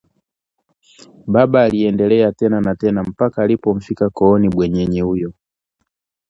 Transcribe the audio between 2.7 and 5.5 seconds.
tena mpaka alipomfika kooni bwenyenye huyo